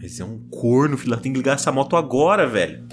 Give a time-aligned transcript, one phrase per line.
[0.00, 1.16] Mas é um corno, filho.
[1.16, 2.86] Tem que ligar essa moto agora, velho.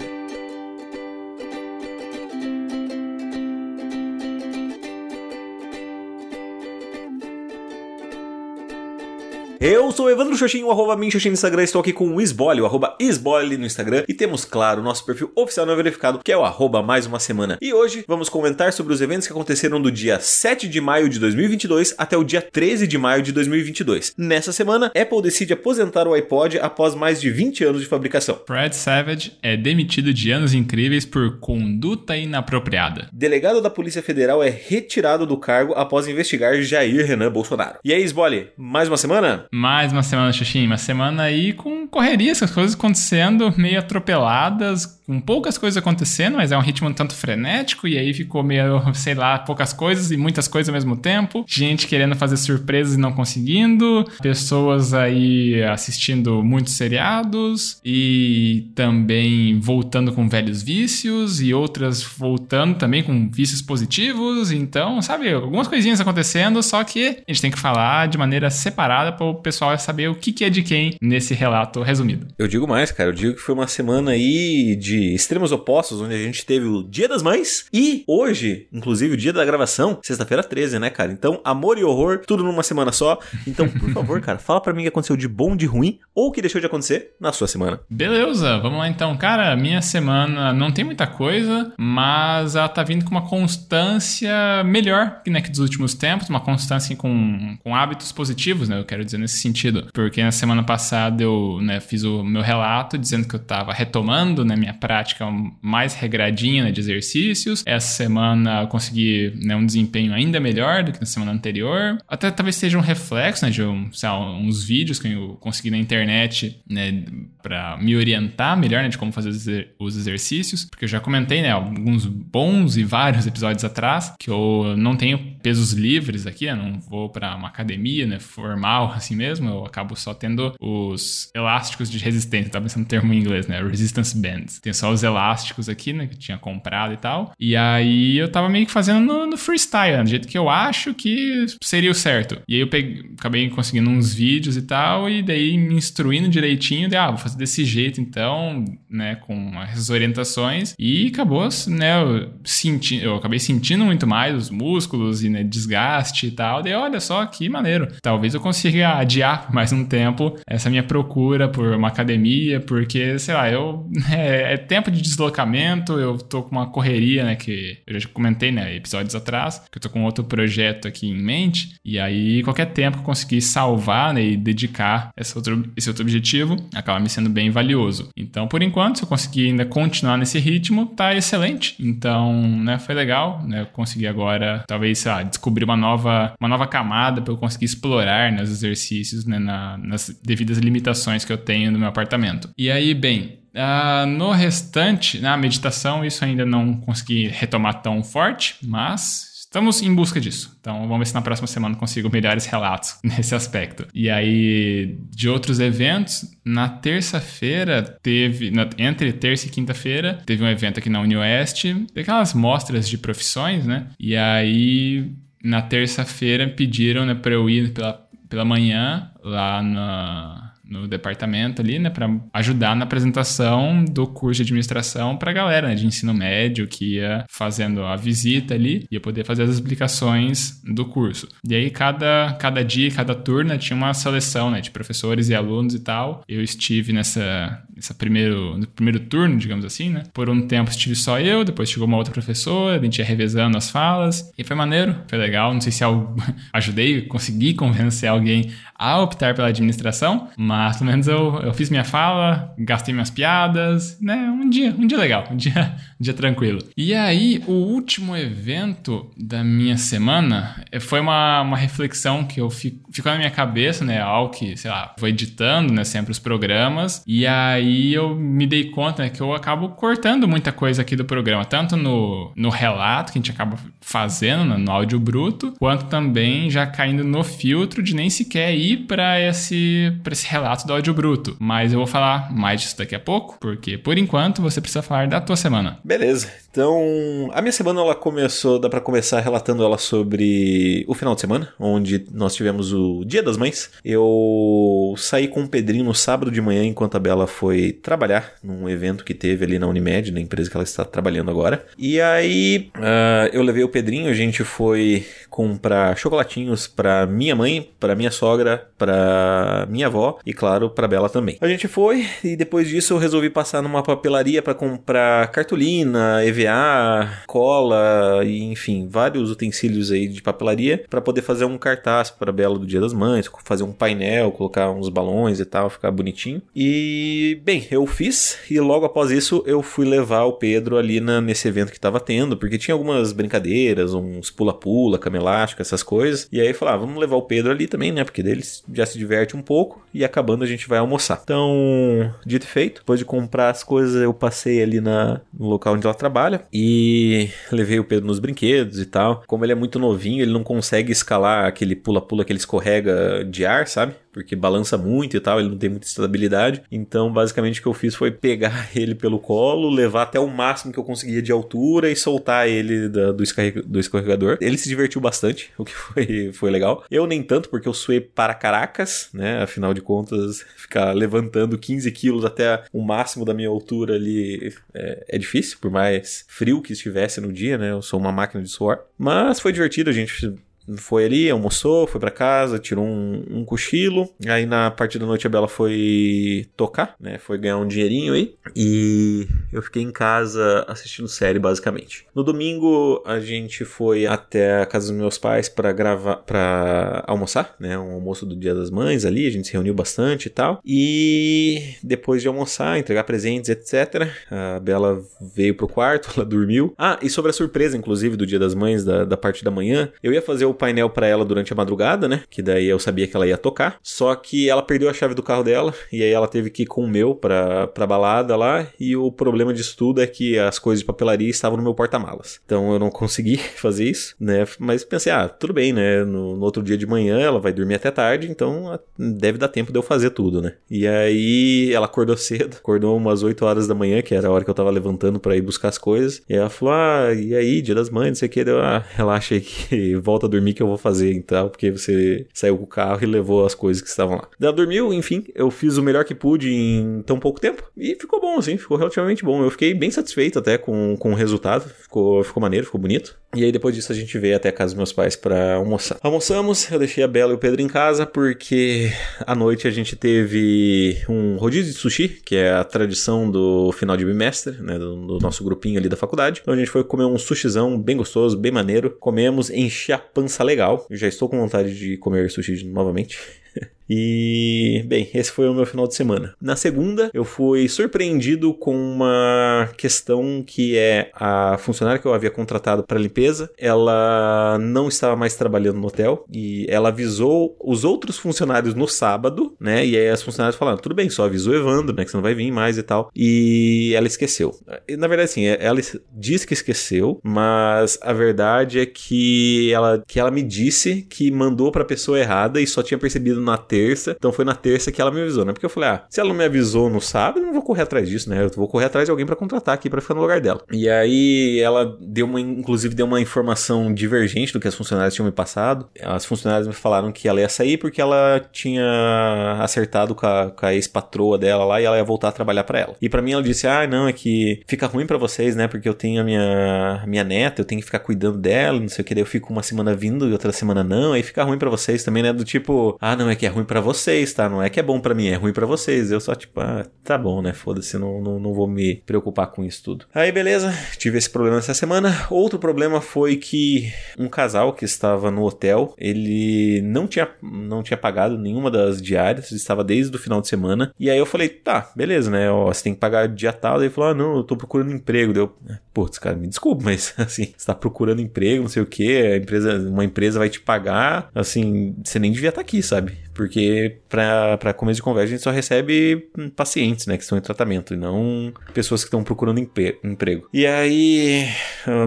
[9.68, 12.66] Eu sou o Evandro Xoxinho, arroba Minxoxin no Instagram, estou aqui com o Isbole, o
[12.66, 16.38] arroba Isbole no Instagram, e temos, claro, o nosso perfil oficial não verificado, que é
[16.38, 17.58] o arroba mais uma semana.
[17.60, 21.18] E hoje vamos comentar sobre os eventos que aconteceram do dia 7 de maio de
[21.18, 24.14] 2022 até o dia 13 de maio de 2022.
[24.16, 28.40] Nessa semana, Apple decide aposentar o iPod após mais de 20 anos de fabricação.
[28.46, 33.08] Fred Savage é demitido de anos incríveis por conduta inapropriada.
[33.12, 37.80] Delegado da Polícia Federal é retirado do cargo após investigar Jair Renan Bolsonaro.
[37.84, 39.48] E aí, Isbole, mais uma semana?
[39.56, 40.66] Mais uma semana, Xuxim.
[40.66, 46.52] Uma semana aí com correrias, as coisas acontecendo meio atropeladas, com poucas coisas acontecendo, mas
[46.52, 50.16] é um ritmo um tanto frenético, e aí ficou meio, sei lá, poucas coisas e
[50.16, 51.42] muitas coisas ao mesmo tempo.
[51.48, 60.12] Gente querendo fazer surpresas e não conseguindo, pessoas aí assistindo muitos seriados e também voltando
[60.12, 64.50] com velhos vícios e outras voltando também com vícios positivos.
[64.50, 69.12] Então, sabe, algumas coisinhas acontecendo, só que a gente tem que falar de maneira separada
[69.12, 72.26] para pessoal saber o que, que é de quem nesse relato resumido.
[72.36, 76.14] Eu digo mais, cara, eu digo que foi uma semana aí de extremos opostos, onde
[76.14, 80.42] a gente teve o Dia das Mães e hoje, inclusive, o dia da gravação, sexta-feira
[80.42, 81.12] 13, né, cara?
[81.12, 83.20] Então, amor e horror, tudo numa semana só.
[83.46, 86.28] Então, por favor, cara, fala para mim o que aconteceu de bom, de ruim ou
[86.28, 87.78] o que deixou de acontecer na sua semana.
[87.88, 89.16] Beleza, vamos lá então.
[89.16, 95.20] Cara, minha semana não tem muita coisa, mas ela tá vindo com uma constância melhor
[95.28, 98.78] né, que dos últimos tempos, uma constância com, com hábitos positivos, né?
[98.78, 99.88] Eu quero dizer nesse sentido.
[99.92, 104.44] Porque na semana passada eu né, fiz o meu relato dizendo que eu tava retomando
[104.44, 105.26] né, minha prática
[105.60, 107.62] mais regradinha né, de exercícios.
[107.66, 111.98] Essa semana eu consegui né, um desempenho ainda melhor do que na semana anterior.
[112.08, 115.78] Até talvez seja um reflexo né, de um, lá, uns vídeos que eu consegui na
[115.78, 117.04] internet né,
[117.42, 120.64] para me orientar melhor né, de como fazer os exercícios.
[120.64, 125.35] Porque eu já comentei né, alguns bons e vários episódios atrás que eu não tenho
[125.46, 129.48] pesos livres aqui, né, não vou para uma academia né, formal assim mesmo.
[129.48, 133.62] Eu acabo só tendo os elásticos de resistência, tá pensando no termo em inglês, né?
[133.62, 134.58] Resistance bands.
[134.58, 136.08] Tem só os elásticos aqui, né?
[136.08, 137.32] Que eu tinha comprado e tal.
[137.38, 140.50] E aí eu tava meio que fazendo no, no freestyle, né, do jeito que eu
[140.50, 142.40] acho que seria o certo.
[142.48, 146.88] E aí eu peguei, acabei conseguindo uns vídeos e tal, e daí me instruindo direitinho,
[146.88, 149.14] de, ah, vou fazer desse jeito então, né?
[149.14, 150.74] Com as orientações.
[150.76, 152.02] E acabou, né?
[152.02, 156.62] Eu, senti, eu acabei sentindo muito mais os músculos e né, desgaste e tal.
[156.62, 157.88] Daí, olha só que maneiro.
[158.02, 163.34] Talvez eu consiga adiar mais um tempo essa minha procura por uma academia, porque, sei
[163.34, 163.86] lá, eu.
[164.16, 168.52] É, é tempo de deslocamento, eu tô com uma correria, né, que eu já comentei,
[168.52, 172.66] né, episódios atrás, que eu tô com outro projeto aqui em mente, e aí qualquer
[172.66, 177.08] tempo que eu conseguir salvar, né, e dedicar esse outro, esse outro objetivo, acaba me
[177.08, 178.08] sendo bem valioso.
[178.16, 181.74] Então, por enquanto, se eu conseguir ainda continuar nesse ritmo, tá excelente.
[181.80, 186.48] Então, né, foi legal, né, eu consegui agora, talvez, sei lá, descobrir uma nova, uma
[186.48, 191.32] nova camada para eu conseguir explorar, né, os exercícios, né, na, nas devidas limitações que
[191.32, 192.50] eu tenho no meu apartamento.
[192.56, 198.56] E aí, bem, Uh, no restante, na meditação, isso ainda não consegui retomar tão forte,
[198.62, 200.54] mas Estamos em busca disso.
[200.60, 203.86] Então vamos ver se na próxima semana consigo melhores relatos nesse aspecto.
[203.94, 210.46] E aí, de outros eventos, na terça-feira teve, na, entre terça e quinta-feira, teve um
[210.46, 213.86] evento aqui na UniOeste, daquelas mostras de profissões, né?
[213.98, 215.10] E aí,
[215.42, 221.78] na terça-feira, pediram né, para eu ir pela, pela manhã lá na no departamento ali,
[221.78, 226.12] né, para ajudar na apresentação do curso de administração para a galera né, de ensino
[226.12, 231.28] médio que ia fazendo a visita ali, ia poder fazer as explicações do curso.
[231.48, 235.74] E aí cada, cada dia, cada turno tinha uma seleção, né, de professores e alunos
[235.74, 236.22] e tal.
[236.28, 240.04] Eu estive nessa nessa primeiro, no primeiro turno, digamos assim, né?
[240.14, 243.58] Por um tempo estive só eu, depois chegou uma outra professora, a gente ia revezando
[243.58, 245.52] as falas, e foi maneiro, foi legal.
[245.52, 246.16] Não sei se eu
[246.54, 251.84] ajudei, consegui convencer alguém a optar pela administração, mas pelo menos eu, eu fiz minha
[251.84, 254.16] fala, gastei minhas piadas, né?
[254.30, 256.60] Um dia, um dia legal, um dia, um dia tranquilo.
[256.76, 262.50] E aí, o último evento da minha semana eh, foi uma, uma reflexão que eu
[262.50, 264.00] fico, ficou na minha cabeça, né?
[264.00, 265.84] Algo que, sei lá, vou editando, né?
[265.84, 270.52] Sempre os programas, e aí eu me dei conta né, que eu acabo cortando muita
[270.52, 274.70] coisa aqui do programa, tanto no, no relato que a gente acaba fazendo, né, no
[274.70, 280.26] áudio bruto, quanto também já caindo no filtro de nem sequer ir para esse, esse
[280.26, 281.36] relato do áudio bruto.
[281.38, 285.08] Mas eu vou falar mais disso daqui a pouco, porque por enquanto você precisa falar
[285.08, 285.78] da tua semana.
[285.84, 286.30] Beleza.
[286.50, 291.20] Então, a minha semana ela começou, dá para começar relatando ela sobre o final de
[291.20, 293.70] semana, onde nós tivemos o Dia das Mães.
[293.84, 298.68] Eu saí com o Pedrinho no sábado de manhã enquanto a Bela foi trabalhar num
[298.70, 301.66] evento que teve ali na Unimed, na empresa que ela está trabalhando agora.
[301.76, 307.70] E aí, uh, eu levei o Pedrinho, a gente foi comprar chocolatinhos para minha mãe,
[307.78, 311.36] para minha sogra, para minha avó e claro, para Bela também.
[311.40, 317.10] A gente foi e depois disso eu resolvi passar numa papelaria para comprar cartolina, EVA,
[317.26, 322.58] cola e enfim, vários utensílios aí de papelaria para poder fazer um cartaz para Bela
[322.58, 326.42] do Dia das Mães, fazer um painel, colocar uns balões e tal, ficar bonitinho.
[326.54, 331.20] E bem, eu fiz e logo após isso eu fui levar o Pedro ali na,
[331.20, 336.28] nesse evento que estava tendo, porque tinha algumas brincadeiras, uns pula-pula, elástico, essas coisas.
[336.30, 338.04] E aí falar, ah, vamos levar o Pedro ali também, né?
[338.04, 341.20] Porque deles já se diverte um pouco e acabando a gente vai almoçar.
[341.22, 345.74] Então, dito e feito, depois de comprar as coisas, eu passei ali na, no local
[345.74, 349.22] onde ela trabalha e levei o Pedro nos brinquedos e tal.
[349.26, 353.44] Como ele é muito novinho, ele não consegue escalar aquele pula-pula que ele escorrega de
[353.46, 353.94] ar, sabe?
[354.16, 356.62] Porque balança muito e tal, ele não tem muita estabilidade.
[356.72, 360.72] Então, basicamente, o que eu fiz foi pegar ele pelo colo, levar até o máximo
[360.72, 363.22] que eu conseguia de altura e soltar ele da, do,
[363.66, 364.38] do escorregador.
[364.40, 366.82] Ele se divertiu bastante, o que foi, foi legal.
[366.90, 369.42] Eu nem tanto, porque eu suei para caracas, né?
[369.42, 375.04] Afinal de contas, ficar levantando 15 quilos até o máximo da minha altura ali é,
[375.10, 377.72] é difícil, por mais frio que estivesse no dia, né?
[377.72, 378.78] Eu sou uma máquina de suor.
[378.96, 380.34] Mas foi divertido, a gente
[380.76, 384.08] foi ali, almoçou, foi para casa, tirou um, um, cochilo.
[384.26, 387.18] Aí na parte da noite a Bela foi tocar, né?
[387.18, 388.34] Foi ganhar um dinheirinho aí.
[388.54, 392.06] E eu fiquei em casa assistindo série, basicamente.
[392.14, 397.54] No domingo a gente foi até a casa dos meus pais para gravar, para almoçar,
[397.60, 397.78] né?
[397.78, 399.26] Um almoço do Dia das Mães ali.
[399.26, 400.60] A gente se reuniu bastante e tal.
[400.64, 404.08] E depois de almoçar, entregar presentes, etc.
[404.30, 405.00] A Bela
[405.34, 406.74] veio pro quarto, ela dormiu.
[406.76, 409.90] Ah, e sobre a surpresa, inclusive, do Dia das Mães, da, da parte da manhã,
[410.02, 412.22] eu ia fazer o painel para ela durante a madrugada, né?
[412.28, 413.78] Que daí eu sabia que ela ia tocar.
[413.82, 416.66] Só que ela perdeu a chave do carro dela e aí ela teve que ir
[416.66, 418.66] com o meu pra, pra balada lá.
[418.78, 422.40] E o problema disso tudo é que as coisas de papelaria estavam no meu porta-malas.
[422.44, 424.44] Então eu não consegui fazer isso, né?
[424.58, 426.04] Mas pensei, ah, tudo bem, né?
[426.04, 429.72] No, no, outro dia de manhã ela vai dormir até tarde, então deve dar tempo
[429.72, 430.54] de eu fazer tudo, né?
[430.70, 434.44] E aí ela acordou cedo, acordou umas 8 horas da manhã, que era a hora
[434.44, 436.22] que eu tava levantando para ir buscar as coisas.
[436.28, 438.44] E ela falou, ah, e aí, dia das mães, não sei o que.
[438.44, 442.26] Deu, ah, relaxa aí que volta a dormir que eu vou fazer então, porque você
[442.32, 444.28] saiu com o carro e levou as coisas que estavam lá.
[444.40, 448.20] Ela dormiu, enfim, eu fiz o melhor que pude em tão pouco tempo e ficou
[448.20, 449.42] bom, assim, ficou relativamente bom.
[449.42, 453.16] Eu fiquei bem satisfeito até com, com o resultado, ficou, ficou maneiro, ficou bonito.
[453.34, 455.98] E aí depois disso a gente veio até a casa dos meus pais para almoçar.
[456.02, 458.90] Almoçamos, eu deixei a Bela e o Pedro em casa porque
[459.26, 463.96] à noite a gente teve um rodízio de sushi, que é a tradição do final
[463.96, 466.40] de bimestre, né, do, do nosso grupinho ali da faculdade.
[466.40, 468.96] Então a gente foi comer um sushizão bem gostoso, bem maneiro.
[468.98, 470.86] Comemos, enchi a pança legal.
[470.90, 473.18] Eu já estou com vontade de comer sushi novamente.
[473.88, 476.34] E, bem, esse foi o meu final de semana.
[476.40, 482.30] Na segunda, eu fui surpreendido com uma questão que é a funcionária que eu havia
[482.30, 488.18] contratado para limpeza, ela não estava mais trabalhando no hotel e ela avisou os outros
[488.18, 489.86] funcionários no sábado, né?
[489.86, 492.04] E aí as funcionárias falaram: tudo bem, só avisou Evandro, né?
[492.04, 493.10] Que você não vai vir mais e tal.
[493.14, 494.54] E ela esqueceu.
[494.98, 495.80] Na verdade, assim, ela
[496.12, 501.70] diz que esqueceu, mas a verdade é que ela, que ela me disse que mandou
[501.70, 504.14] para a pessoa errada e só tinha percebido na terça.
[504.18, 505.52] Então foi na terça que ela me avisou, né?
[505.52, 507.82] Porque eu falei, ah, se ela não me avisou no sábado, eu não vou correr
[507.82, 508.44] atrás disso, né?
[508.44, 510.60] Eu vou correr atrás de alguém para contratar aqui para ficar no lugar dela.
[510.70, 515.26] E aí ela deu uma, inclusive deu uma informação divergente do que as funcionárias tinham
[515.26, 515.88] me passado.
[516.02, 520.66] As funcionárias me falaram que ela ia sair porque ela tinha acertado com a, com
[520.66, 522.96] a ex-patroa dela lá e ela ia voltar a trabalhar para ela.
[523.00, 525.68] E para mim ela disse, ah, não, é que fica ruim para vocês, né?
[525.68, 529.02] Porque eu tenho a minha, minha neta, eu tenho que ficar cuidando dela, não sei
[529.02, 531.58] o que, daí eu fico uma semana vindo e outra semana não, aí fica ruim
[531.58, 532.32] para vocês também, né?
[532.32, 534.48] Do tipo, ah, não, é que é ruim para vocês, tá?
[534.48, 536.10] Não é que é bom para mim, é ruim para vocês.
[536.10, 537.52] Eu só, tipo, ah, tá bom, né?
[537.52, 540.06] Foda-se, não, não, não vou me preocupar com isso tudo.
[540.14, 542.26] Aí, beleza, tive esse problema essa semana.
[542.30, 547.96] Outro problema foi que um casal que estava no hotel, ele não tinha, não tinha
[547.96, 550.92] pagado nenhuma das diárias, estava desde o final de semana.
[550.98, 552.50] E aí eu falei, tá, beleza, né?
[552.50, 553.76] Ó, você tem que pagar dia tal.
[553.78, 555.32] Daí ele falou, ah, não, eu tô procurando emprego.
[555.32, 555.56] Deu,
[555.92, 559.36] putz, cara, me desculpa, mas assim, você tá procurando emprego, não sei o que, a
[559.36, 563.25] empresa, uma empresa vai te pagar, assim, você nem devia estar tá aqui, sabe?
[563.36, 567.94] Porque para começo de conversa a gente só recebe pacientes, né, que estão em tratamento,
[567.94, 570.48] e não pessoas que estão procurando emprego.
[570.52, 571.48] E aí,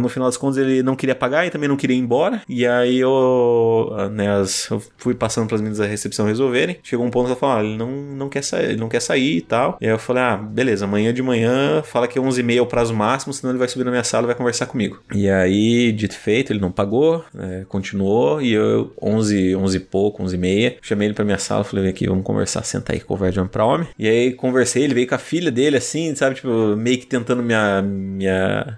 [0.01, 2.41] no final das contas, ele não queria pagar e também não queria ir embora.
[2.47, 6.77] E aí eu, né, as, eu fui passando para as meninas da recepção resolverem.
[6.83, 9.01] Chegou um ponto que ela falou: ah, ele não, não quer sair, ele não quer
[9.01, 9.77] sair e tal.
[9.79, 12.65] E aí eu falei: ah, beleza, amanhã de manhã, fala que é 11h30 é o
[12.65, 14.99] prazo máximo, senão ele vai subir na minha sala e vai conversar comigo.
[15.13, 20.23] E aí, dito feito, ele não pagou, é, continuou, e eu, 11, 11 e pouco,
[20.23, 23.01] 11 e meia, chamei ele pra minha sala, falei: vem aqui, vamos conversar, senta aí,
[23.01, 23.87] conversa de homem pra homem.
[23.97, 27.43] E aí conversei, ele veio com a filha dele, assim, sabe, tipo, meio que tentando
[27.43, 28.25] me, me,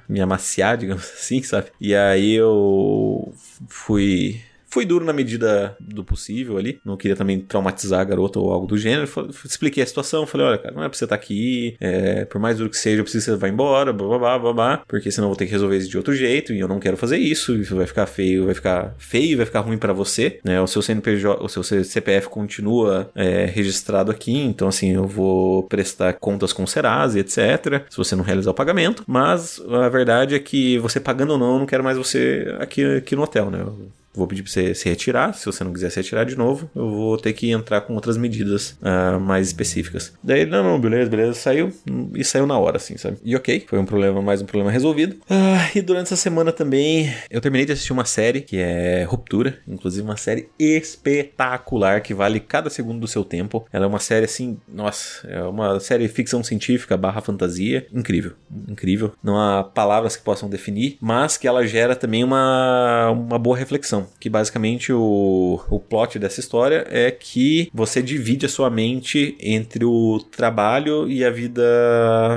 [0.10, 1.68] me amaciar, digamos assim, sabe?
[1.80, 3.32] E aí eu
[3.68, 4.42] fui
[4.72, 6.80] Fui duro na medida do possível ali.
[6.86, 9.04] Não queria também traumatizar a garota ou algo do gênero.
[9.44, 10.26] Expliquei a situação.
[10.26, 11.76] Falei, olha, cara, não é pra você estar tá aqui.
[11.80, 13.92] É, por mais duro que seja, eu preciso que você vá embora.
[13.92, 16.54] Blá, blá, blá, blá, porque senão eu vou ter que resolver isso de outro jeito.
[16.54, 17.54] E eu não quero fazer isso.
[17.58, 20.40] Isso vai ficar feio, vai ficar feio, vai ficar ruim para você.
[20.42, 20.62] Né?
[20.62, 24.38] O seu CNPJ, o seu CPF continua é, registrado aqui.
[24.38, 27.84] Então, assim, eu vou prestar contas com o Serasa, etc.
[27.90, 29.04] Se você não realizar o pagamento.
[29.06, 32.86] Mas a verdade é que você pagando ou não, eu não quero mais você aqui,
[32.96, 33.66] aqui no hotel, né?
[34.14, 35.34] Vou pedir para você se retirar.
[35.34, 38.18] Se você não quiser se retirar de novo, eu vou ter que entrar com outras
[38.18, 40.14] medidas uh, mais específicas.
[40.24, 41.72] Daí, não, não, beleza, beleza, saiu
[42.16, 43.18] e saiu na hora, assim, sabe?
[43.24, 45.16] E ok, foi um problema, mais um problema resolvido.
[45.30, 49.60] Uh, e durante essa semana também eu terminei de assistir uma série que é Ruptura,
[49.68, 53.66] inclusive uma série espetacular que vale cada segundo do seu tempo.
[53.72, 58.34] Ela é uma série assim, nossa, é uma série ficção científica barra fantasia, incrível,
[58.68, 59.14] incrível.
[59.24, 64.01] Não há palavras que possam definir, mas que ela gera também uma, uma boa reflexão
[64.20, 69.86] que basicamente o, o plot dessa história é que você divide a sua mente entre
[69.86, 71.62] o trabalho e a vida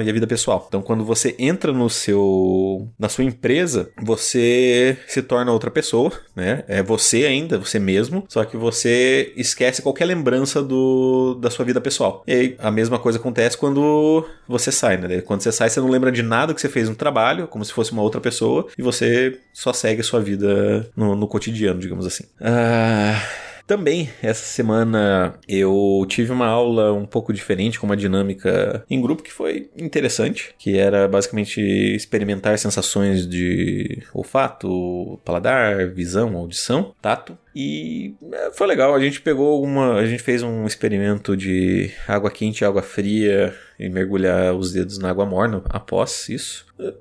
[0.04, 0.64] e a vida pessoal.
[0.68, 6.64] Então, quando você entra no seu na sua empresa, você se torna outra pessoa, né?
[6.68, 11.80] É você ainda, você mesmo, só que você esquece qualquer lembrança do, da sua vida
[11.80, 12.22] pessoal.
[12.26, 15.20] E aí, a mesma coisa acontece quando você sai, né?
[15.20, 17.72] Quando você sai, você não lembra de nada que você fez no trabalho, como se
[17.72, 21.80] fosse uma outra pessoa, e você só segue a sua vida no, no cotidiano cotidiano,
[21.80, 22.24] digamos assim.
[22.40, 23.20] Ah.
[23.66, 29.22] Também, essa semana eu tive uma aula um pouco diferente, com uma dinâmica em grupo
[29.22, 37.38] que foi interessante, que era basicamente experimentar sensações de olfato, paladar, visão, audição, tato.
[37.54, 39.94] E é, foi legal, a gente pegou uma.
[39.94, 45.10] A gente fez um experimento de água quente água fria e mergulhar os dedos na
[45.10, 46.66] água morna após isso.
[46.78, 46.92] É,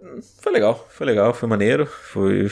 [0.41, 2.47] foi legal, foi legal, foi maneiro, foi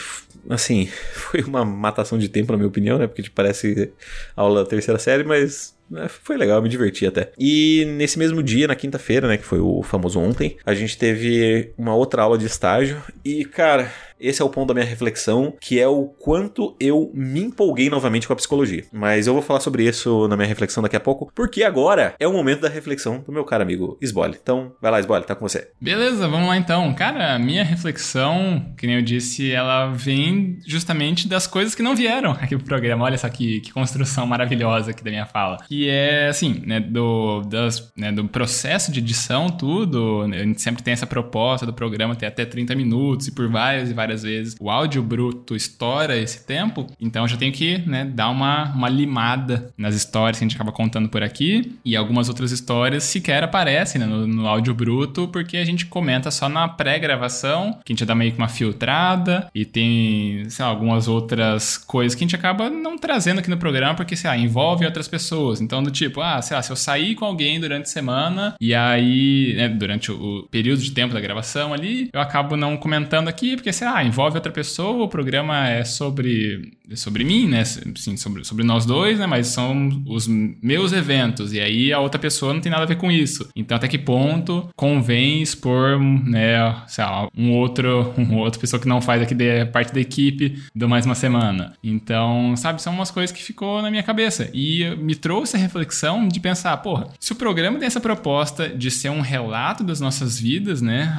[0.50, 3.06] assim, foi uma matação de tempo, na minha opinião, né?
[3.06, 3.94] Porque tipo, parece
[4.36, 5.76] aula terceira série, mas
[6.08, 7.32] foi legal, me diverti até.
[7.38, 11.74] E nesse mesmo dia, na quinta-feira, né, que foi o famoso ontem, a gente teve
[11.78, 15.80] uma outra aula de estágio e, cara, esse é o ponto da minha reflexão, que
[15.80, 18.86] é o quanto eu me empolguei novamente com a psicologia.
[18.94, 22.28] Mas eu vou falar sobre isso na minha reflexão daqui a pouco, porque agora é
[22.28, 24.38] o momento da reflexão do meu caro amigo Sbole.
[24.42, 25.72] Então, vai lá, Sbole, tá com você.
[25.82, 26.94] Beleza, vamos lá então.
[26.94, 31.96] Cara, a minha reflexão, que nem eu disse, ela vem justamente das coisas que não
[31.96, 33.06] vieram aqui pro programa.
[33.06, 35.58] Olha só que, que construção maravilhosa aqui da minha fala.
[35.82, 40.22] Que é, assim, né, do, das, né, do processo de edição, tudo.
[40.22, 43.90] A gente sempre tem essa proposta do programa ter até 30 minutos e por várias
[43.90, 47.78] e várias várias vezes, o áudio bruto estoura esse tempo, então eu já tenho que
[47.88, 51.96] né, dar uma, uma limada nas histórias que a gente acaba contando por aqui, e
[51.96, 56.50] algumas outras histórias sequer aparecem né, no, no áudio bruto, porque a gente comenta só
[56.50, 61.08] na pré-gravação, que a gente dá meio que uma filtrada, e tem, sei lá, algumas
[61.08, 64.86] outras coisas que a gente acaba não trazendo aqui no programa, porque, sei lá, envolve
[64.86, 65.62] outras pessoas.
[65.72, 68.76] Então, do tipo, ah, sei lá, se eu sair com alguém durante a semana, e
[68.76, 73.56] aí, né, durante o, período de tempo da gravação ali, eu acabo não comentando aqui,
[73.56, 77.64] porque, sei lá, envolve outra pessoa, o programa é sobre, é sobre mim, né?
[77.64, 79.26] Sim, sobre, sobre nós dois, né?
[79.26, 81.54] Mas são os meus eventos.
[81.54, 83.50] E aí a outra pessoa não tem nada a ver com isso.
[83.56, 88.90] Então, até que ponto convém expor, né, sei lá, um outro, uma outra pessoa que
[88.90, 91.72] não faz aqui de, parte da equipe do mais uma semana.
[91.82, 94.50] Então, sabe, são umas coisas que ficou na minha cabeça.
[94.54, 98.92] E me trouxe a reflexão de pensar, porra, se o programa tem essa proposta de
[98.92, 101.16] ser um relato das nossas vidas, né?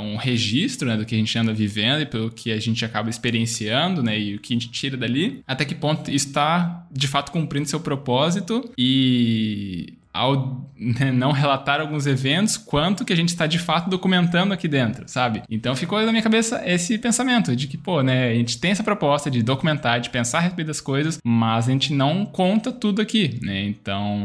[0.00, 3.10] Um registro né, do que a gente anda vivendo e pelo que a gente acaba
[3.10, 7.32] experienciando, né, e o que a gente tira dali, até que ponto está de fato
[7.32, 13.46] cumprindo seu propósito e ao né, não relatar alguns eventos, quanto que a gente está
[13.46, 15.42] de fato documentando aqui dentro, sabe?
[15.48, 18.82] Então ficou na minha cabeça esse pensamento de que, pô, né, a gente tem essa
[18.82, 23.00] proposta de documentar, de pensar a respeito das coisas, mas a gente não conta tudo
[23.00, 23.62] aqui, né?
[23.64, 24.24] Então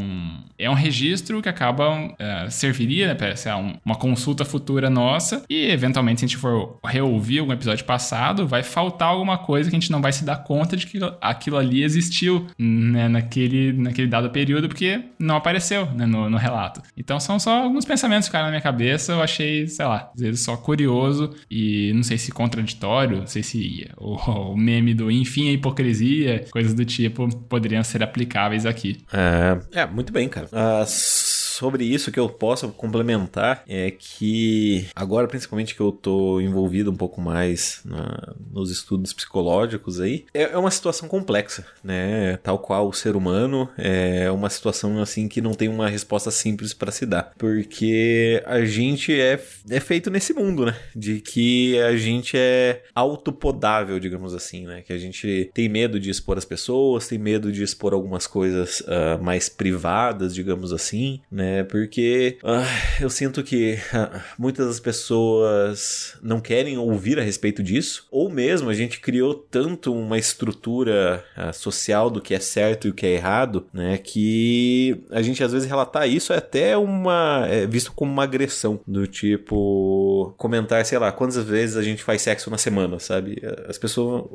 [0.57, 3.53] é um registro que acaba uh, serviria né, para ser
[3.85, 8.63] uma consulta futura nossa e eventualmente se a gente for reouvir algum episódio passado, vai
[8.63, 11.83] faltar alguma coisa que a gente não vai se dar conta de que aquilo ali
[11.83, 16.81] existiu né, naquele, naquele dado período porque não apareceu né, no, no, relato.
[16.95, 20.21] Então são só alguns pensamentos que ficaram na minha cabeça, eu achei, sei lá, às
[20.21, 24.15] vezes só curioso e não sei se contraditório, não sei se o,
[24.53, 28.97] o meme do enfim a hipocrisia, coisas do tipo, poderiam ser aplicáveis aqui.
[29.11, 30.47] É, é muito bem, cara.
[30.51, 31.16] As
[31.57, 36.95] sobre isso que eu posso complementar é que agora, principalmente que eu tô envolvido um
[36.95, 42.37] pouco mais na, nos estudos psicológicos aí, é, é, uma situação complexa, né?
[42.43, 46.75] Tal qual o ser humano, é uma situação assim que não tem uma resposta simples
[46.75, 50.75] para se dar, porque a gente é, é feito nesse mundo, né?
[50.95, 54.83] De que a gente é autopodável, digamos assim, né?
[54.83, 58.81] Que a gente tem medo de expor as pessoas, tem medo de expor algumas coisas
[58.81, 61.46] uh, mais privadas, digamos assim, né?
[61.47, 61.63] Né?
[61.63, 68.05] Porque uh, eu sinto que uh, muitas das pessoas não querem ouvir a respeito disso,
[68.11, 72.91] ou mesmo a gente criou tanto uma estrutura uh, social do que é certo e
[72.91, 73.97] o que é errado, né?
[73.97, 77.45] Que a gente às vezes relatar isso é até uma.
[77.49, 82.21] É visto como uma agressão, do tipo comentar, sei lá, quantas vezes a gente faz
[82.21, 83.41] sexo na semana, sabe?
[83.67, 84.25] As pessoas.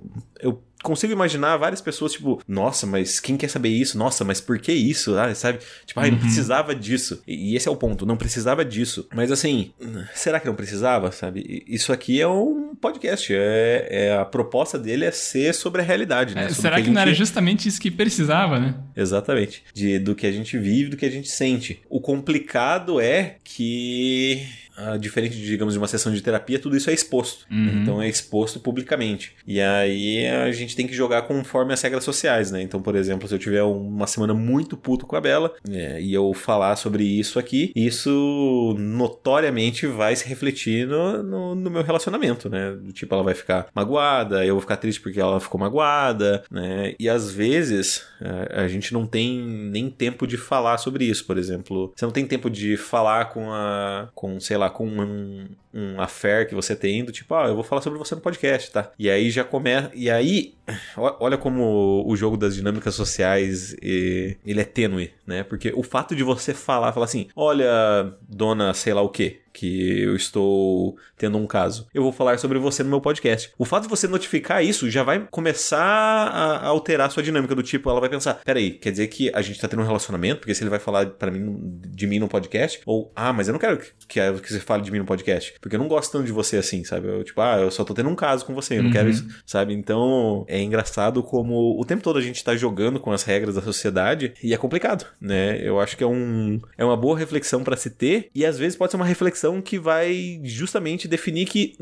[0.40, 3.96] Eu consigo imaginar várias pessoas, tipo, nossa, mas quem quer saber isso?
[3.96, 5.16] Nossa, mas por que isso?
[5.18, 5.60] Ah, sabe?
[5.86, 6.24] Tipo, ai, não uhum.
[6.24, 7.22] precisava disso.
[7.26, 9.06] E, esse é o ponto, não precisava disso.
[9.14, 9.72] Mas assim,
[10.14, 11.64] será que não precisava, sabe?
[11.66, 13.32] Isso aqui é um podcast.
[13.32, 16.46] É, é a proposta dele é ser sobre a realidade, né?
[16.46, 16.94] É, será que, que gente...
[16.94, 18.74] não era justamente isso que precisava, né?
[18.94, 19.62] Exatamente.
[19.72, 21.80] De, do que a gente vive, do que a gente sente.
[21.88, 26.88] O complicado é que Uh, diferente, de, digamos, de uma sessão de terapia, tudo isso
[26.88, 27.46] é exposto.
[27.50, 27.82] Uhum.
[27.82, 29.32] Então é exposto publicamente.
[29.46, 32.62] E aí a gente tem que jogar conforme as regras sociais, né?
[32.62, 36.14] Então, por exemplo, se eu tiver uma semana muito puto com a Bela é, e
[36.14, 42.48] eu falar sobre isso aqui, isso notoriamente vai se refletir no, no, no, meu relacionamento,
[42.48, 42.71] né?
[42.76, 46.94] Do tipo, ela vai ficar magoada, eu vou ficar triste porque ela ficou magoada, né?
[46.98, 51.36] E às vezes a, a gente não tem nem tempo de falar sobre isso, por
[51.36, 51.92] exemplo.
[51.94, 54.08] Você não tem tempo de falar com a.
[54.14, 57.54] com, sei lá, lá, com um, um affair que você tem, do tipo, ah, eu
[57.54, 58.92] vou falar sobre você no podcast, tá?
[58.98, 59.90] E aí já começa.
[59.94, 60.54] E aí,
[60.96, 65.42] olha como o jogo das dinâmicas sociais ele é tênue, né?
[65.42, 70.00] Porque o fato de você falar, falar assim, olha, dona sei lá o quê, que
[70.02, 71.86] eu estou tendo um caso.
[71.94, 73.52] Eu vou falar sobre você no meu podcast.
[73.58, 77.62] O fato de você notificar isso já vai começar a alterar a sua dinâmica do
[77.62, 80.54] tipo, ela vai pensar, peraí, quer dizer que a gente tá tendo um relacionamento, porque
[80.54, 83.60] se ele vai falar para mim de mim no podcast, ou ah, mas eu não
[83.60, 86.32] quero que, que, você fale de mim no podcast, porque eu não gosto tanto de
[86.32, 87.08] você assim, sabe?
[87.08, 88.92] Eu, tipo, ah, eu só tô tendo um caso com você, eu não uhum.
[88.92, 89.74] quero isso, sabe?
[89.74, 93.62] Então, é engraçado como o tempo todo a gente tá jogando com as regras da
[93.62, 95.58] sociedade e é complicado, né?
[95.62, 98.76] Eu acho que é um é uma boa reflexão para se ter e às vezes
[98.76, 101.76] pode ser uma reflexão reflexão que vai justamente definir que,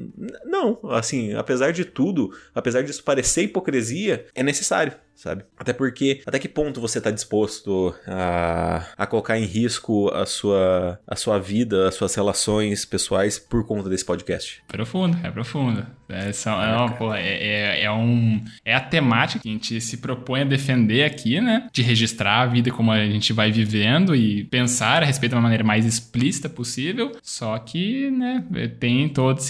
[0.45, 5.45] não, assim, apesar de tudo, apesar disso parecer hipocrisia, é necessário sabe?
[5.59, 10.99] Até porque, até que ponto você está disposto a, a colocar em risco a sua,
[11.07, 14.63] a sua vida, as suas relações pessoais por conta desse podcast?
[14.67, 15.87] Profundo, é profundo.
[16.09, 19.81] É, são, é, uma, pô, é, é, é, um, é a temática que a gente
[19.81, 21.69] se propõe a defender aqui, né?
[21.73, 25.43] De registrar a vida como a gente vai vivendo e pensar a respeito de uma
[25.43, 27.13] maneira mais explícita possível.
[27.23, 28.45] Só que, né,
[28.81, 29.49] tem todas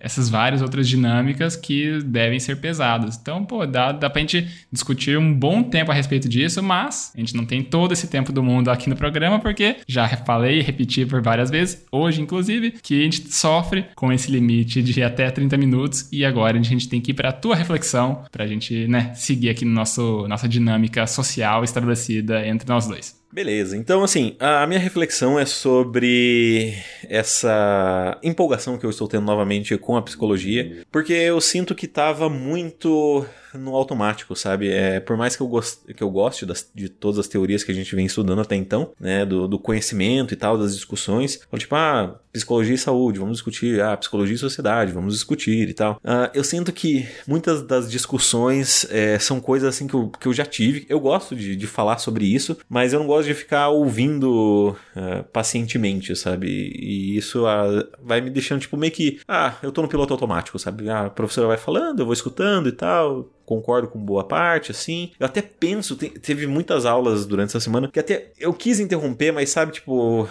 [0.00, 3.16] essas várias outras dinâmicas que devem ser pesadas.
[3.16, 7.12] Então, pô, dá, dá pra gente discutir discutir um bom tempo a respeito disso, mas
[7.14, 10.58] a gente não tem todo esse tempo do mundo aqui no programa, porque já falei
[10.58, 15.02] e repeti por várias vezes, hoje inclusive, que a gente sofre com esse limite de
[15.02, 18.44] até 30 minutos e agora a gente tem que ir para a tua reflexão, para
[18.44, 23.14] a gente né, seguir aqui no nosso nossa dinâmica social estabelecida entre nós dois.
[23.32, 26.72] Beleza, então assim, a minha reflexão é sobre
[27.06, 32.30] essa empolgação que eu estou tendo novamente com a psicologia, porque eu sinto que estava
[32.30, 34.68] muito no automático, sabe?
[34.68, 37.72] É, por mais que eu, gost, que eu goste das, de todas as teorias que
[37.72, 39.24] a gente vem estudando até então, né?
[39.24, 43.96] Do, do conhecimento e tal, das discussões, tipo, ah, psicologia e saúde, vamos discutir, ah,
[43.96, 45.94] psicologia e sociedade, vamos discutir e tal.
[46.04, 50.32] Uh, eu sinto que muitas das discussões é, são coisas assim que eu, que eu
[50.32, 50.84] já tive.
[50.88, 55.24] Eu gosto de, de falar sobre isso, mas eu não gosto de ficar ouvindo uh,
[55.32, 56.46] pacientemente, sabe?
[56.48, 59.20] E isso ah, vai me deixando, tipo, meio que.
[59.26, 60.88] Ah, eu tô no piloto automático, sabe?
[60.88, 65.12] Ah, a professora vai falando, eu vou escutando e tal concordo com boa parte, assim.
[65.18, 69.32] Eu até penso, te, teve muitas aulas durante essa semana que até eu quis interromper,
[69.32, 70.28] mas sabe, tipo.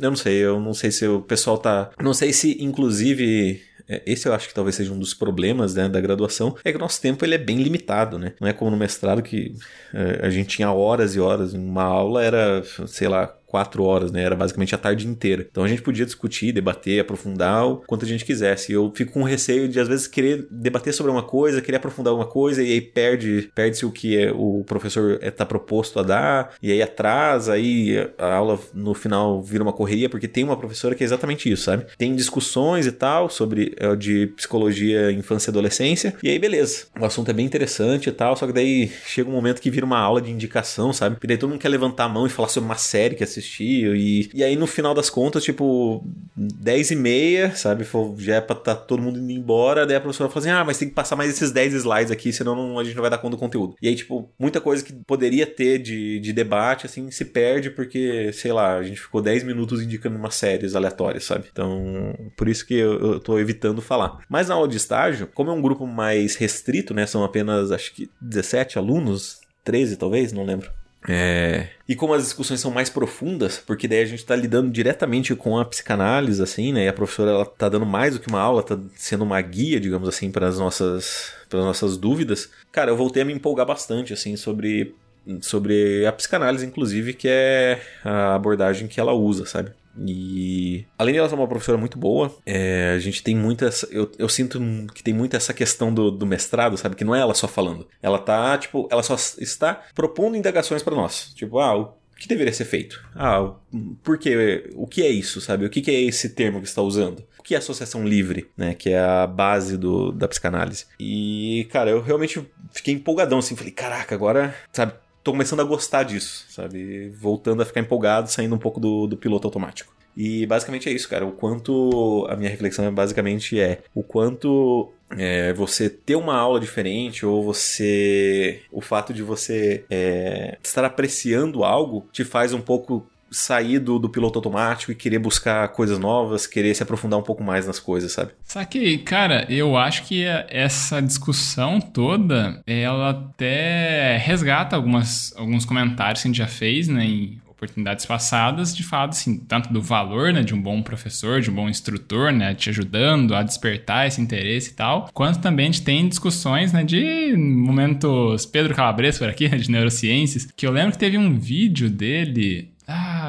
[0.00, 1.90] Eu não sei, eu não sei se o pessoal tá.
[2.00, 5.88] Não sei se, inclusive, é, esse eu acho que talvez seja um dos problemas né,
[5.88, 8.34] da graduação, é que o nosso tempo ele é bem limitado, né?
[8.40, 9.52] Não é como no mestrado que
[9.92, 14.22] é, a gente tinha horas e horas, uma aula era, sei lá, quatro horas, né?
[14.22, 15.46] Era basicamente a tarde inteira.
[15.50, 18.72] Então a gente podia discutir, debater, aprofundar o quanto a gente quisesse.
[18.72, 22.26] Eu fico com receio de, às vezes, querer debater sobre uma coisa, querer aprofundar uma
[22.26, 26.70] coisa, e aí perde, perde-se o que é, o professor está proposto a dar, e
[26.70, 31.02] aí atrasa, aí a aula no final vira uma correria, porque tem uma professora que
[31.02, 31.86] é exatamente isso, sabe?
[31.98, 36.86] Tem discussões e tal sobre é, de psicologia, infância e adolescência, e aí beleza.
[36.98, 39.84] O assunto é bem interessante e tal, só que daí chega um momento que vira
[39.84, 41.16] uma aula de indicação, sabe?
[41.22, 43.39] E daí todo mundo quer levantar a mão e falar sobre uma série que assistiu
[43.40, 43.94] assistir.
[43.96, 46.04] E, e aí no final das contas, tipo,
[46.36, 47.86] 10 e meia, sabe?
[48.18, 49.86] Já é pra tá todo mundo indo embora.
[49.86, 52.32] Daí a professora fala assim: ah, mas tem que passar mais esses 10 slides aqui,
[52.32, 53.74] senão não, a gente não vai dar conta do conteúdo.
[53.80, 58.32] E aí, tipo, muita coisa que poderia ter de, de debate, assim, se perde porque,
[58.32, 61.46] sei lá, a gente ficou 10 minutos indicando umas séries aleatórias, sabe?
[61.50, 64.18] Então, por isso que eu, eu tô evitando falar.
[64.28, 67.06] Mas na aula de estágio, como é um grupo mais restrito, né?
[67.06, 70.70] São apenas, acho que 17 alunos, 13 talvez, não lembro.
[71.08, 71.68] É...
[71.88, 75.58] E como as discussões são mais profundas, porque daí a gente está lidando diretamente com
[75.58, 76.84] a psicanálise, assim, né?
[76.84, 79.80] E a professora ela tá dando mais do que uma aula, tá sendo uma guia,
[79.80, 82.50] digamos assim, para as nossas, nossas dúvidas.
[82.70, 84.94] Cara, eu voltei a me empolgar bastante, assim, sobre
[85.42, 89.70] sobre a psicanálise, inclusive, que é a abordagem que ela usa, sabe?
[89.98, 93.84] E além de ela ser uma professora muito boa, é, a gente tem muitas.
[93.90, 94.60] Eu, eu sinto
[94.94, 96.96] que tem muito essa questão do, do, mestrado, sabe?
[96.96, 97.86] Que não é ela só falando.
[98.02, 101.32] Ela tá, tipo, ela só está propondo indagações para nós.
[101.34, 103.02] Tipo, ah, o que deveria ser feito?
[103.14, 103.54] Ah,
[104.02, 104.70] por quê?
[104.74, 105.64] O que é isso, sabe?
[105.64, 107.24] O que, que é esse termo que está usando?
[107.38, 108.74] O que é associação livre, né?
[108.74, 110.86] Que é a base do, da psicanálise.
[111.00, 113.56] E, cara, eu realmente fiquei empolgadão, assim.
[113.56, 114.92] Falei, caraca, agora, sabe?
[115.22, 117.10] Tô começando a gostar disso, sabe?
[117.10, 119.92] Voltando a ficar empolgado, saindo um pouco do, do piloto automático.
[120.16, 121.24] E basicamente é isso, cara.
[121.24, 122.26] O quanto.
[122.28, 127.42] A minha reflexão é basicamente é o quanto é, você ter uma aula diferente ou
[127.44, 128.62] você.
[128.70, 134.08] O fato de você é, estar apreciando algo te faz um pouco sair do, do
[134.08, 138.12] piloto automático e querer buscar coisas novas, querer se aprofundar um pouco mais nas coisas,
[138.12, 138.32] sabe?
[138.42, 146.28] Saquei, cara, eu acho que essa discussão toda, ela até resgata algumas, alguns comentários que
[146.28, 150.42] a gente já fez, né, em oportunidades passadas, de fato, assim, tanto do valor, né,
[150.42, 154.70] de um bom professor, de um bom instrutor, né, te ajudando a despertar esse interesse
[154.70, 159.46] e tal, quanto também a gente tem discussões, né, de momentos Pedro Calabres por aqui,
[159.48, 162.70] né, de neurociências, que eu lembro que teve um vídeo dele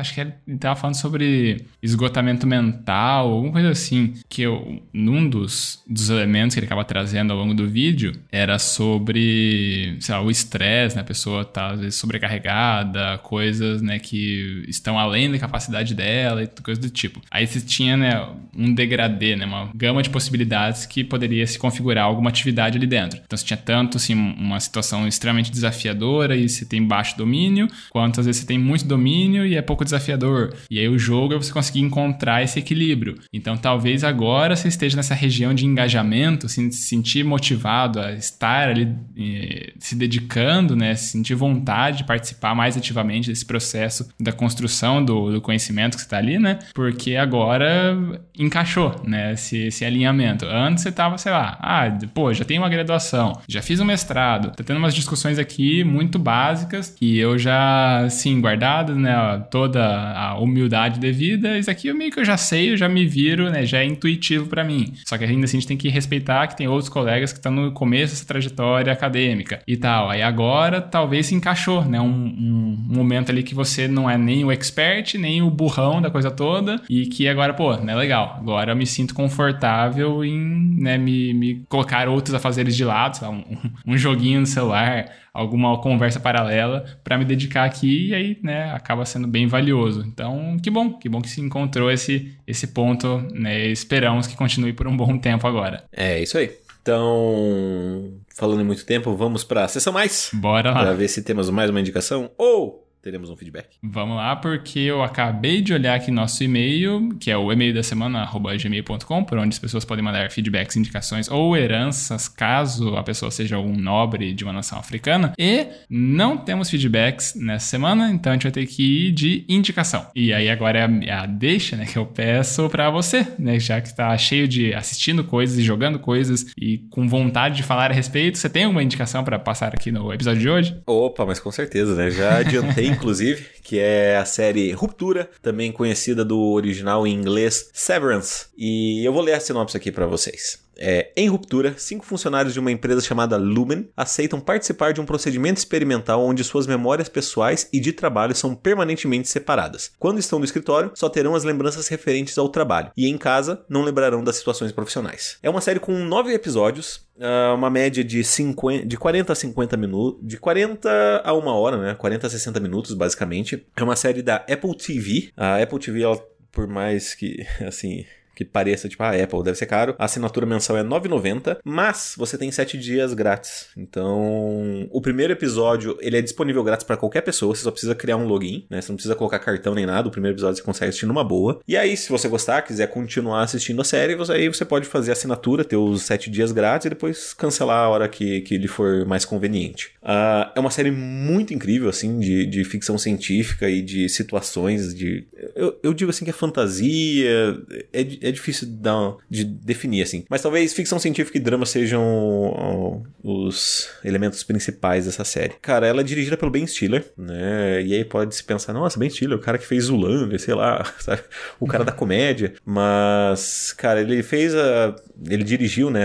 [0.01, 4.15] acho que ele estava falando sobre esgotamento mental, alguma coisa assim.
[4.27, 8.59] Que eu, num dos, dos elementos que ele acaba trazendo ao longo do vídeo era
[8.59, 11.01] sobre, sei lá, o estresse, né?
[11.01, 16.47] A pessoa tá, às vezes, sobrecarregada, coisas, né, que estão além da capacidade dela e
[16.61, 17.21] coisas do tipo.
[17.29, 19.45] Aí você tinha, né, um degradê, né?
[19.45, 23.19] Uma gama de possibilidades que poderia se configurar alguma atividade ali dentro.
[23.23, 28.19] Então você tinha tanto, assim, uma situação extremamente desafiadora e você tem baixo domínio, quanto
[28.19, 30.53] às vezes você tem muito domínio e é pouco desafiador.
[30.69, 33.15] E aí o jogo é você conseguir encontrar esse equilíbrio.
[33.33, 38.95] Então talvez agora você esteja nessa região de engajamento, se sentir motivado a estar ali
[39.17, 40.95] eh, se dedicando, né?
[40.95, 46.03] Se sentir vontade de participar mais ativamente desse processo da construção do, do conhecimento que
[46.03, 46.59] está ali, né?
[46.73, 47.97] Porque agora
[48.37, 49.33] encaixou, né?
[49.33, 50.45] Esse, esse alinhamento.
[50.45, 54.51] Antes você estava, sei lá, ah, pô, já tenho uma graduação, já fiz um mestrado,
[54.55, 59.11] tá tendo umas discussões aqui muito básicas e eu já, assim, guardado, né?
[59.49, 63.05] toda a humildade devida, isso aqui eu meio que eu já sei, eu já me
[63.05, 63.65] viro, né?
[63.65, 64.93] Já é intuitivo para mim.
[65.05, 67.51] Só que ainda assim a gente tem que respeitar que tem outros colegas que estão
[67.51, 70.09] no começo dessa trajetória acadêmica e tal.
[70.09, 71.99] Aí agora talvez se encaixou, né?
[71.99, 76.09] Um, um, momento ali que você não é nem o expert, nem o burrão da
[76.09, 77.95] coisa toda e que agora, pô, né?
[77.95, 78.37] Legal.
[78.39, 80.97] Agora eu me sinto confortável em, né?
[80.97, 83.43] Me, me colocar outros afazeres de lado, lá, um,
[83.85, 89.05] um joguinho no celular, alguma conversa paralela para me dedicar aqui e aí, né, acaba
[89.05, 89.60] sendo bem valioso.
[90.05, 94.73] Então, que bom, que bom que se encontrou esse, esse ponto, né, esperamos que continue
[94.73, 95.83] por um bom tempo agora.
[95.91, 96.51] É, isso aí.
[96.81, 100.31] Então, falando em muito tempo, vamos para a sessão mais?
[100.33, 100.79] Bora lá.
[100.79, 103.77] Para ver se temos mais uma indicação ou teremos um feedback?
[103.81, 107.83] Vamos lá, porque eu acabei de olhar aqui nosso e-mail, que é o e-mail da
[107.83, 108.29] semana,
[108.61, 113.55] gmail.com, por onde as pessoas podem mandar feedbacks, indicações ou heranças, caso a pessoa seja
[113.55, 115.33] algum nobre de uma nação africana.
[115.37, 120.07] E não temos feedbacks nessa semana, então a gente vai ter que ir de indicação.
[120.15, 123.81] E aí agora é a, a deixa, né, que eu peço para você, né, já
[123.81, 127.93] que está cheio de assistindo coisas e jogando coisas e com vontade de falar a
[127.93, 130.81] respeito, você tem alguma indicação para passar aqui no episódio de hoje?
[130.85, 132.11] Opa, mas com certeza, né?
[132.11, 138.47] Já adiantei, inclusive, que é a série Ruptura, também conhecida do original em inglês Severance.
[138.57, 140.59] E eu vou ler a sinopse aqui para vocês.
[140.77, 145.57] É, em ruptura, cinco funcionários de uma empresa chamada Lumen aceitam participar de um procedimento
[145.57, 149.91] experimental onde suas memórias pessoais e de trabalho são permanentemente separadas.
[149.99, 153.83] Quando estão no escritório, só terão as lembranças referentes ao trabalho, e em casa, não
[153.83, 155.37] lembrarão das situações profissionais.
[155.43, 159.77] É uma série com nove episódios, ah, uma média de, 50, de 40 a 50
[159.77, 161.93] minutos, de 40 a uma hora, né?
[161.93, 163.65] 40 a 60 minutos, basicamente.
[163.75, 165.31] É uma série da Apple TV.
[165.37, 166.19] A Apple TV, ela,
[166.51, 168.05] por mais que, assim,
[168.43, 169.95] que pareça tipo, ah, Apple deve ser caro.
[169.97, 173.67] A assinatura mensal é 9,90, mas você tem 7 dias grátis.
[173.77, 178.17] Então, o primeiro episódio, ele é disponível grátis para qualquer pessoa, você só precisa criar
[178.17, 178.81] um login, né?
[178.81, 181.59] Você não precisa colocar cartão nem nada, o primeiro episódio você consegue assistir numa boa.
[181.67, 185.11] E aí, se você gostar, quiser continuar assistindo a série, você, aí você pode fazer
[185.11, 188.67] a assinatura, ter os 7 dias grátis e depois cancelar a hora que, que lhe
[188.67, 189.91] for mais conveniente.
[190.01, 195.25] Uh, é uma série muito incrível, assim, de, de ficção científica e de situações de...
[195.55, 197.61] Eu, eu digo assim que é fantasia,
[197.93, 200.25] é, é é difícil de, dar, de definir, assim.
[200.29, 205.53] Mas talvez ficção científica e drama sejam os elementos principais dessa série.
[205.61, 207.81] Cara, ela é dirigida pelo Ben Stiller, né?
[207.83, 210.83] E aí pode se pensar, nossa, Ben Stiller, o cara que fez Zulander, sei lá,
[210.99, 211.21] sabe?
[211.59, 212.53] O cara da comédia.
[212.65, 214.95] Mas, cara, ele fez a...
[215.29, 216.03] Ele dirigiu, né,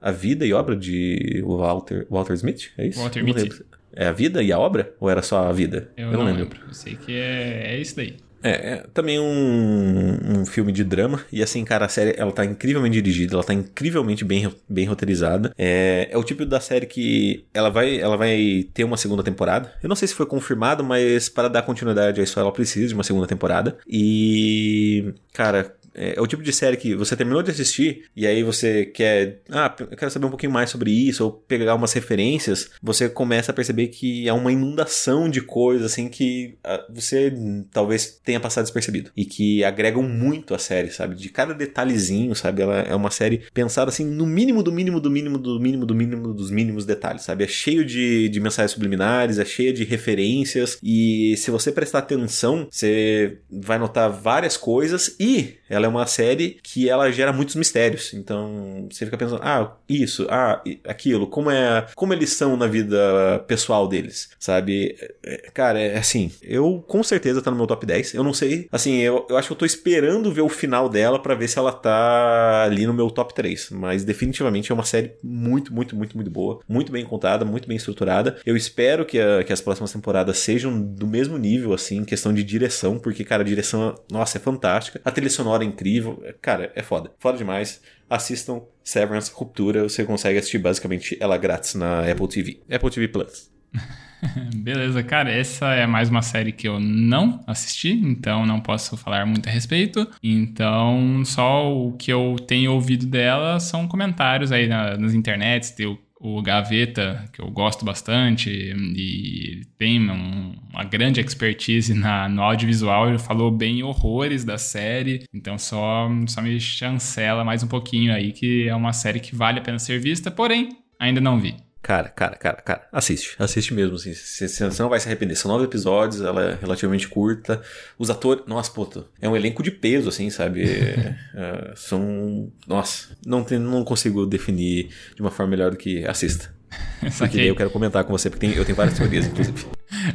[0.00, 3.00] a, vida e obra de Walter, Walter Smith, é isso?
[3.00, 3.62] Walter Smith.
[3.92, 4.94] É a vida e a obra?
[5.00, 5.90] Ou era só a vida?
[5.96, 6.42] Eu, Eu não, lembro.
[6.42, 6.60] lembro.
[6.68, 8.16] Eu sei que é, é isso daí.
[8.42, 11.20] É, é, também um, um filme de drama.
[11.32, 15.52] E assim, cara, a série ela tá incrivelmente dirigida, ela tá incrivelmente bem, bem roteirizada.
[15.56, 19.72] É, é o tipo da série que ela vai, ela vai ter uma segunda temporada.
[19.82, 22.94] Eu não sei se foi confirmado, mas para dar continuidade a isso, ela precisa de
[22.94, 23.78] uma segunda temporada.
[23.86, 28.42] E, cara, é, é, o tipo de série que você terminou de assistir e aí
[28.42, 32.70] você quer, ah, eu quero saber um pouquinho mais sobre isso ou pegar umas referências,
[32.82, 37.32] você começa a perceber que é uma inundação de coisas assim que ah, você
[37.72, 41.14] talvez tenha passado despercebido e que agregam muito a série, sabe?
[41.14, 42.62] De cada detalhezinho, sabe?
[42.62, 45.94] Ela é uma série pensada assim no mínimo do mínimo do mínimo do mínimo do
[45.94, 47.44] mínimo dos mínimos detalhes, sabe?
[47.44, 52.68] É cheio de, de mensagens subliminares, é cheia de referências e se você prestar atenção,
[52.70, 58.14] você vai notar várias coisas e ela é uma série que ela gera muitos mistérios.
[58.14, 63.44] Então você fica pensando, ah, isso, ah, aquilo, como é, como eles são na vida
[63.46, 64.96] pessoal deles, sabe?
[65.22, 68.14] É, cara, é assim, eu com certeza tá no meu top 10.
[68.14, 71.18] Eu não sei, assim, eu, eu acho que eu tô esperando ver o final dela
[71.18, 73.70] para ver se ela tá ali no meu top 3.
[73.70, 76.60] Mas definitivamente é uma série muito, muito, muito, muito boa.
[76.68, 78.38] Muito bem contada, muito bem estruturada.
[78.44, 82.32] Eu espero que, a, que as próximas temporadas sejam do mesmo nível, assim, em questão
[82.32, 85.00] de direção, porque, cara, a direção, nossa, é fantástica.
[85.04, 86.22] A trilha sonora é incrível.
[86.40, 87.12] Cara, é foda.
[87.18, 87.80] Foda demais.
[88.08, 89.82] Assistam Severance Ruptura.
[89.84, 92.60] Você consegue assistir basicamente ela grátis na Apple TV.
[92.70, 93.50] Apple TV Plus.
[94.54, 99.24] Beleza, cara, essa é mais uma série que eu não assisti, então não posso falar
[99.24, 100.06] muito a respeito.
[100.22, 105.86] Então, só o que eu tenho ouvido dela são comentários aí na, nas internets, tem
[106.22, 113.08] o Gaveta, que eu gosto bastante e tem um, uma grande expertise na, no audiovisual,
[113.08, 118.32] ele falou bem horrores da série, então só, só me chancela mais um pouquinho aí,
[118.32, 121.56] que é uma série que vale a pena ser vista, porém, ainda não vi.
[121.82, 123.34] Cara, cara, cara, cara, assiste.
[123.38, 124.12] Assiste mesmo, assim.
[124.12, 125.34] Você não vai se arrepender.
[125.34, 127.62] São nove episódios, ela é relativamente curta.
[127.98, 128.44] Os atores.
[128.46, 129.06] Nossa, puta.
[129.20, 130.62] É um elenco de peso, assim, sabe?
[131.34, 132.52] é, são.
[132.66, 136.54] Nossa, não, tem, não consigo definir de uma forma melhor do que assista.
[137.18, 139.66] Porque daí eu quero comentar com você, porque tem, eu tenho várias teorias, inclusive.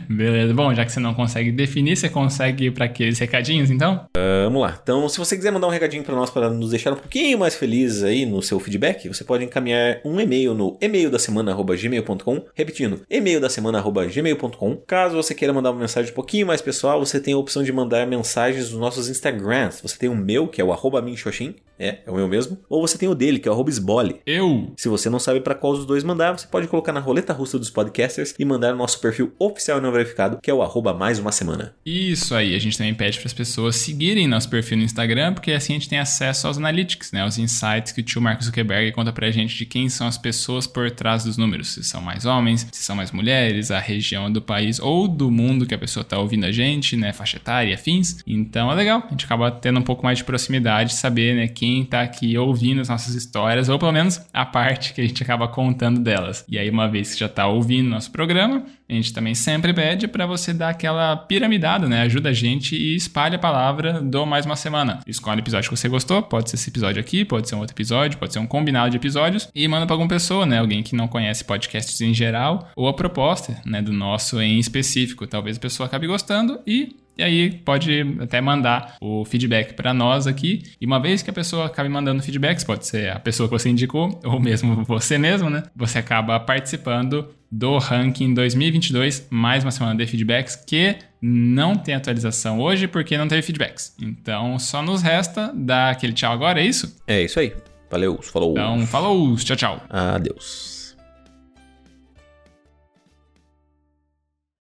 [0.10, 0.54] Beleza.
[0.54, 4.08] Bom, já que você não consegue definir, você consegue ir para aqueles recadinhos, então?
[4.16, 4.80] Uh, vamos lá.
[4.82, 7.56] Então, se você quiser mandar um recadinho para nós para nos deixar um pouquinho mais
[7.56, 13.02] felizes aí no seu feedback, você pode encaminhar um e-mail no e-mail da semana@gmail.com, repetindo,
[13.10, 14.78] e-mail da semana@gmail.com.
[14.88, 17.72] Caso você queira mandar uma mensagem um pouquinho mais pessoal, você tem a opção de
[17.72, 19.82] mandar mensagens nos nossos Instagrams.
[19.82, 22.86] Você tem o meu, que é o arroba minxoxin, é, é o meu mesmo, ou
[22.86, 24.22] você tem o dele, que é o arroba esbole.
[24.26, 24.74] Eu.
[24.78, 27.60] Se você não sabe para qual dos dois mandar, você pode colocar na roleta russa
[27.60, 30.94] dos podcasters e mandar no nosso perfil oficial oficial não verificado, que é o arroba
[30.94, 31.74] mais uma semana.
[31.86, 35.52] Isso aí, a gente também pede para as pessoas seguirem nosso perfil no Instagram, porque
[35.52, 37.26] assim a gente tem acesso aos analytics, né?
[37.26, 40.68] Os insights que o tio Marcos Zuckerberg conta pra gente de quem são as pessoas
[40.68, 41.74] por trás dos números.
[41.74, 45.66] Se são mais homens, se são mais mulheres, a região do país ou do mundo
[45.66, 47.12] que a pessoa tá ouvindo a gente, né?
[47.12, 48.18] Faixa etária afins.
[48.28, 51.84] Então é legal, a gente acaba tendo um pouco mais de proximidade, saber, né, quem
[51.84, 55.48] tá aqui ouvindo as nossas histórias, ou pelo menos a parte que a gente acaba
[55.48, 56.46] contando delas.
[56.48, 60.08] E aí, uma vez que já tá ouvindo nosso programa, a gente também sempre pede
[60.08, 62.02] para você dar aquela piramidada, né?
[62.02, 65.00] Ajuda a gente e espalha a palavra do mais uma semana.
[65.08, 67.74] Escolhe o episódio que você gostou, pode ser esse episódio aqui, pode ser um outro
[67.74, 70.60] episódio, pode ser um combinado de episódios e manda para alguma pessoa, né?
[70.60, 75.26] Alguém que não conhece podcasts em geral ou a proposta, né, do nosso em específico.
[75.26, 80.28] Talvez a pessoa acabe gostando e e aí pode até mandar o feedback para nós
[80.28, 80.64] aqui.
[80.80, 83.70] E uma vez que a pessoa acabe mandando feedbacks, pode ser a pessoa que você
[83.70, 85.64] indicou ou mesmo você mesmo, né?
[85.76, 92.60] Você acaba participando do ranking 2022, mais uma semana de feedbacks que não tem atualização
[92.60, 93.96] hoje porque não teve feedbacks.
[94.02, 96.98] Então só nos resta dar aquele tchau agora, é isso?
[97.08, 97.54] É isso aí.
[97.90, 98.52] Valeu, falou.
[98.52, 99.82] Então, falou, tchau, tchau.
[99.90, 100.75] Adeus.